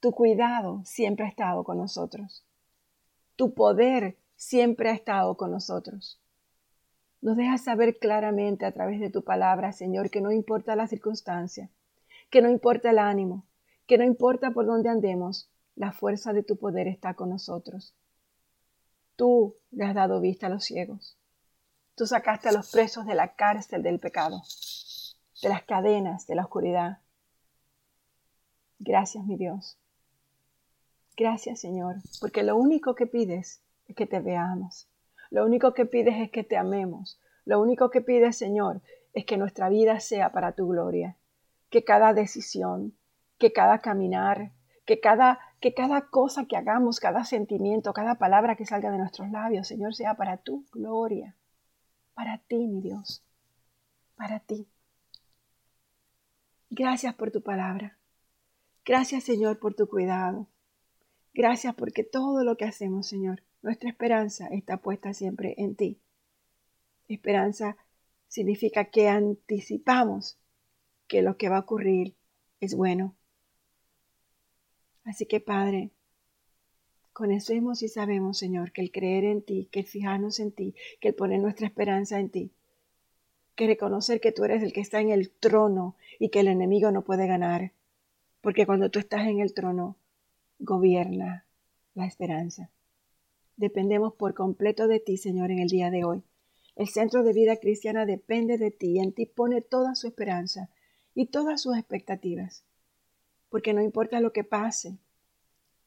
Tu 0.00 0.12
cuidado 0.12 0.82
siempre 0.84 1.26
ha 1.26 1.28
estado 1.28 1.64
con 1.64 1.76
nosotros. 1.76 2.46
Tu 3.36 3.52
poder 3.52 4.16
siempre 4.44 4.90
ha 4.90 4.92
estado 4.92 5.36
con 5.36 5.50
nosotros. 5.50 6.20
Nos 7.20 7.36
dejas 7.36 7.64
saber 7.64 7.98
claramente 7.98 8.66
a 8.66 8.72
través 8.72 9.00
de 9.00 9.10
tu 9.10 9.24
palabra, 9.24 9.72
Señor, 9.72 10.10
que 10.10 10.20
no 10.20 10.30
importa 10.30 10.76
la 10.76 10.86
circunstancia, 10.86 11.70
que 12.30 12.42
no 12.42 12.50
importa 12.50 12.90
el 12.90 12.98
ánimo, 12.98 13.46
que 13.86 13.98
no 13.98 14.04
importa 14.04 14.50
por 14.50 14.66
dónde 14.66 14.90
andemos, 14.90 15.50
la 15.74 15.92
fuerza 15.92 16.32
de 16.32 16.42
tu 16.42 16.56
poder 16.56 16.86
está 16.88 17.14
con 17.14 17.30
nosotros. 17.30 17.94
Tú 19.16 19.56
le 19.70 19.84
has 19.84 19.94
dado 19.94 20.20
vista 20.20 20.46
a 20.46 20.50
los 20.50 20.64
ciegos. 20.64 21.16
Tú 21.94 22.06
sacaste 22.06 22.48
a 22.48 22.52
los 22.52 22.70
presos 22.70 23.06
de 23.06 23.14
la 23.14 23.34
cárcel 23.34 23.82
del 23.82 23.98
pecado 23.98 24.42
de 25.42 25.50
las 25.50 25.62
cadenas 25.64 26.26
de 26.26 26.34
la 26.34 26.42
oscuridad. 26.42 26.98
Gracias, 28.78 29.24
mi 29.24 29.36
Dios. 29.36 29.78
Gracias, 31.16 31.60
Señor, 31.60 31.96
porque 32.20 32.42
lo 32.42 32.56
único 32.56 32.94
que 32.94 33.06
pides 33.06 33.60
es 33.60 33.63
que 33.92 34.06
te 34.06 34.20
veamos. 34.20 34.88
Lo 35.30 35.44
único 35.44 35.74
que 35.74 35.84
pides 35.84 36.14
es 36.20 36.30
que 36.30 36.44
te 36.44 36.56
amemos. 36.56 37.20
Lo 37.44 37.60
único 37.60 37.90
que 37.90 38.00
pides, 38.00 38.36
Señor, 38.36 38.80
es 39.12 39.24
que 39.26 39.36
nuestra 39.36 39.68
vida 39.68 40.00
sea 40.00 40.32
para 40.32 40.52
tu 40.52 40.68
gloria. 40.68 41.16
Que 41.70 41.84
cada 41.84 42.14
decisión, 42.14 42.94
que 43.38 43.52
cada 43.52 43.80
caminar, 43.80 44.52
que 44.86 45.00
cada, 45.00 45.40
que 45.60 45.74
cada 45.74 46.02
cosa 46.08 46.46
que 46.46 46.56
hagamos, 46.56 47.00
cada 47.00 47.24
sentimiento, 47.24 47.92
cada 47.92 48.16
palabra 48.16 48.56
que 48.56 48.66
salga 48.66 48.90
de 48.90 48.98
nuestros 48.98 49.30
labios, 49.30 49.68
Señor, 49.68 49.94
sea 49.94 50.14
para 50.14 50.36
tu 50.38 50.64
gloria. 50.72 51.34
Para 52.14 52.38
ti, 52.38 52.66
mi 52.66 52.80
Dios. 52.80 53.24
Para 54.16 54.40
ti. 54.40 54.68
Gracias 56.70 57.14
por 57.14 57.30
tu 57.30 57.42
palabra. 57.42 57.98
Gracias, 58.84 59.24
Señor, 59.24 59.58
por 59.58 59.74
tu 59.74 59.88
cuidado. 59.88 60.46
Gracias 61.32 61.74
porque 61.74 62.04
todo 62.04 62.44
lo 62.44 62.56
que 62.56 62.64
hacemos, 62.64 63.08
Señor, 63.08 63.42
nuestra 63.64 63.88
esperanza 63.88 64.46
está 64.48 64.76
puesta 64.76 65.14
siempre 65.14 65.54
en 65.56 65.74
ti. 65.74 65.98
Esperanza 67.08 67.78
significa 68.28 68.84
que 68.84 69.08
anticipamos 69.08 70.36
que 71.08 71.22
lo 71.22 71.38
que 71.38 71.48
va 71.48 71.56
a 71.56 71.60
ocurrir 71.60 72.14
es 72.60 72.74
bueno. 72.74 73.16
Así 75.04 75.24
que, 75.24 75.40
Padre, 75.40 75.92
conocemos 77.14 77.82
y 77.82 77.88
sabemos, 77.88 78.36
Señor, 78.36 78.70
que 78.70 78.82
el 78.82 78.92
creer 78.92 79.24
en 79.24 79.40
ti, 79.40 79.66
que 79.72 79.80
el 79.80 79.86
fijarnos 79.86 80.40
en 80.40 80.52
ti, 80.52 80.74
que 81.00 81.08
el 81.08 81.14
poner 81.14 81.40
nuestra 81.40 81.66
esperanza 81.66 82.20
en 82.20 82.28
ti, 82.28 82.50
que 83.54 83.66
reconocer 83.66 84.20
que 84.20 84.32
tú 84.32 84.44
eres 84.44 84.62
el 84.62 84.74
que 84.74 84.82
está 84.82 85.00
en 85.00 85.08
el 85.08 85.30
trono 85.30 85.96
y 86.18 86.28
que 86.28 86.40
el 86.40 86.48
enemigo 86.48 86.90
no 86.90 87.02
puede 87.02 87.26
ganar, 87.26 87.72
porque 88.42 88.66
cuando 88.66 88.90
tú 88.90 88.98
estás 88.98 89.26
en 89.26 89.40
el 89.40 89.54
trono, 89.54 89.96
gobierna 90.58 91.46
la 91.94 92.04
esperanza. 92.04 92.70
Dependemos 93.56 94.14
por 94.14 94.34
completo 94.34 94.88
de 94.88 95.00
ti, 95.00 95.16
Señor, 95.16 95.50
en 95.50 95.60
el 95.60 95.68
día 95.68 95.90
de 95.90 96.04
hoy. 96.04 96.22
El 96.76 96.88
centro 96.88 97.22
de 97.22 97.32
vida 97.32 97.56
cristiana 97.56 98.04
depende 98.04 98.58
de 98.58 98.70
ti 98.70 98.96
y 98.96 98.98
en 98.98 99.12
ti 99.12 99.26
pone 99.26 99.60
toda 99.60 99.94
su 99.94 100.08
esperanza 100.08 100.70
y 101.14 101.26
todas 101.26 101.62
sus 101.62 101.76
expectativas. 101.76 102.64
Porque 103.48 103.72
no 103.72 103.82
importa 103.82 104.20
lo 104.20 104.32
que 104.32 104.42
pase, 104.42 104.98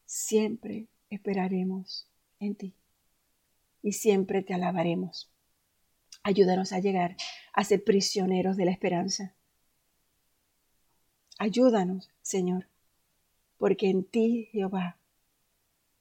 siempre 0.06 0.88
esperaremos 1.10 2.08
en 2.40 2.54
ti 2.54 2.74
y 3.82 3.92
siempre 3.92 4.42
te 4.42 4.54
alabaremos. 4.54 5.30
Ayúdanos 6.22 6.72
a 6.72 6.78
llegar 6.78 7.16
a 7.52 7.64
ser 7.64 7.84
prisioneros 7.84 8.56
de 8.56 8.64
la 8.64 8.70
esperanza. 8.70 9.34
Ayúdanos, 11.38 12.10
Señor, 12.22 12.66
porque 13.58 13.90
en 13.90 14.04
ti, 14.04 14.48
Jehová, 14.52 14.98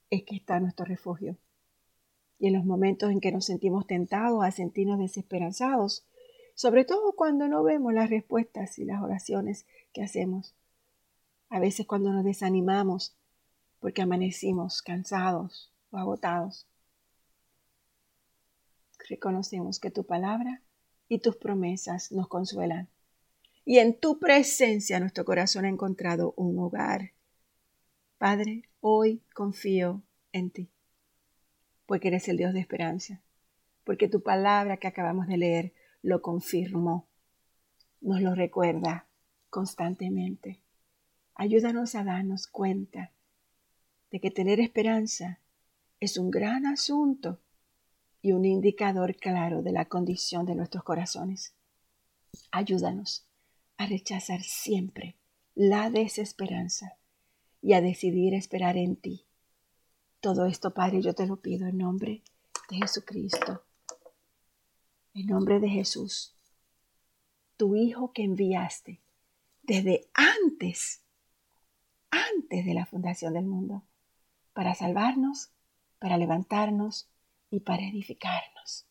es 0.10 0.23
que 0.23 0.36
está 0.36 0.60
nuestro 0.60 0.86
refugio. 0.86 1.38
Y 2.39 2.47
en 2.47 2.54
los 2.54 2.65
momentos 2.65 3.12
en 3.12 3.19
que 3.19 3.32
nos 3.32 3.45
sentimos 3.45 3.88
tentados 3.88 4.43
a 4.43 4.52
sentirnos 4.52 5.00
desesperanzados, 5.00 6.06
sobre 6.54 6.86
todo 6.86 7.13
cuando 7.13 7.47
no 7.47 7.63
vemos 7.63 7.93
las 7.93 8.10
respuestas 8.10 8.80
y 8.80 8.86
las 8.86 9.02
oraciones 9.02 9.65
que 9.93 10.04
hacemos, 10.04 10.56
a 11.50 11.60
veces 11.60 11.86
cuando 11.88 12.12
nos 12.12 12.23
desanimamos 12.23 13.15
porque 13.80 14.02
amanecimos 14.02 14.82
cansados 14.82 15.71
o 15.91 15.97
agotados, 15.97 16.67
reconocemos 19.08 19.80
que 19.80 19.91
tu 19.91 20.06
palabra 20.06 20.62
y 21.08 21.19
tus 21.19 21.36
promesas 21.38 22.12
nos 22.12 22.28
consuelan. 22.28 22.89
Y 23.65 23.80
en 23.80 24.00
tu 24.00 24.19
presencia 24.19 25.00
nuestro 25.00 25.26
corazón 25.26 25.65
ha 25.65 25.69
encontrado 25.69 26.34
un 26.38 26.58
hogar. 26.60 27.12
Padre, 28.17 28.63
hoy 28.82 29.21
confío 29.34 30.02
en 30.32 30.50
ti, 30.50 30.69
porque 31.88 32.10
eres 32.10 32.28
el 32.28 32.38
Dios 32.38 32.54
de 32.54 32.60
esperanza, 32.60 33.21
porque 33.84 34.08
tu 34.08 34.21
palabra 34.21 34.78
que 34.78 34.88
acabamos 34.88 35.28
de 35.28 35.38
leer 35.38 35.73
lo 36.04 36.21
confirmó, 36.21 37.08
nos 38.02 38.21
lo 38.21 38.36
recuerda 38.36 39.08
constantemente. 39.50 40.60
Ayúdanos 41.34 41.95
a 41.95 42.04
darnos 42.04 42.45
cuenta 42.47 43.12
de 44.12 44.19
que 44.19 44.30
tener 44.30 44.60
esperanza 44.60 45.39
es 46.00 46.17
un 46.17 46.30
gran 46.30 46.65
asunto 46.65 47.39
y 48.21 48.34
un 48.34 48.45
indicador 48.45 49.15
claro 49.15 49.62
de 49.62 49.71
la 49.71 49.86
condición 49.86 50.45
de 50.45 50.56
nuestros 50.56 50.84
corazones. 50.84 51.56
Ayúdanos 52.52 53.26
a 53.78 53.86
rechazar 53.86 54.41
siempre 54.41 55.15
la 55.56 55.89
desesperanza 55.89 56.97
y 57.62 57.73
a 57.73 57.82
decidir 57.82 58.34
esperar 58.34 58.78
en 58.78 58.95
ti. 58.95 59.27
Todo 60.28 60.46
esto, 60.46 60.74
Padre, 60.74 61.02
yo 61.02 61.13
te 61.13 61.26
lo 61.26 61.38
pido 61.38 61.68
en 61.68 61.78
nombre 61.78 62.22
de 62.70 62.76
Jesucristo, 62.76 63.63
en 65.13 65.28
nombre 65.28 65.62
de 65.62 65.70
Jesús, 65.70 66.36
tu 67.56 67.78
Hijo 67.78 68.12
que 68.12 68.24
enviaste 68.24 69.00
desde 69.63 70.10
antes, 70.13 71.02
antes 72.12 72.66
de 72.66 72.74
la 72.74 72.86
fundación 72.86 73.36
del 73.36 73.46
mundo, 73.46 73.84
para 74.52 74.76
salvarnos, 74.76 75.52
para 75.98 76.18
levantarnos, 76.18 77.10
y 77.50 77.62
para 77.62 77.84
edificarnos. 77.84 78.86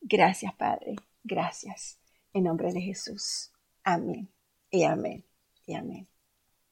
Gracias, 0.00 0.52
Padre. 0.56 0.96
Gracias. 1.22 2.00
En 2.32 2.42
nombre 2.42 2.72
de 2.72 2.80
Jesús. 2.80 3.52
Amén. 3.84 4.28
Y 4.68 4.82
amén. 4.82 5.24
Y 5.64 5.74
amén. 5.74 6.11